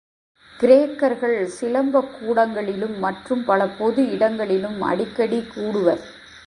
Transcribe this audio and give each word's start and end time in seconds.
கிரேக்கர்கள் 0.59 1.43
சிலம்பக் 1.59 2.13
கூடங்களிலும், 2.17 2.97
மற்றும் 2.99 3.43
பல 3.45 3.67
பொது 3.79 4.09
இடங்களிலும் 4.09 4.81
அடிக்கடி 4.81 5.39
கூடுவர். 5.55 6.03